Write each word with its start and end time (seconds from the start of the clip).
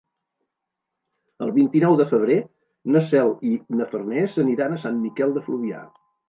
El 1.47 1.51
vint-i-nou 1.57 1.97
de 1.99 2.07
febrer 2.13 2.37
na 2.95 3.03
Cel 3.11 3.29
i 3.51 3.53
na 3.83 3.87
Farners 3.93 4.39
aniran 4.45 4.75
a 4.75 4.81
Sant 4.87 4.99
Miquel 5.05 5.37
de 5.39 5.47
Fluvià. 5.51 5.85